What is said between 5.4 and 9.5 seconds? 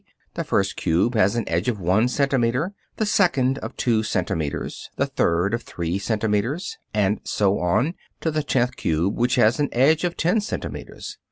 of three centimeters, and so on, to the tenth cube, which